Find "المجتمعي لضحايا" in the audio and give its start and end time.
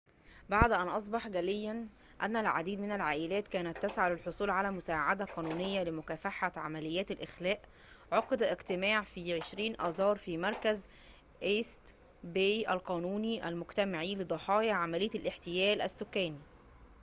13.47-14.73